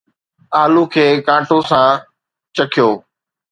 [0.61, 1.89] آلو کي ڪانٽو سان
[2.55, 2.89] ڇڪيو